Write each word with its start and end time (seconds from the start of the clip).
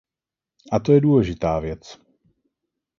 A 0.71 0.79
to 0.79 0.93
je 0.93 1.01
důležitá 1.01 1.59
věc. 1.59 2.01